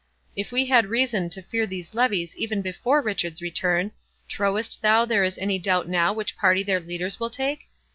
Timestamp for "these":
1.67-1.93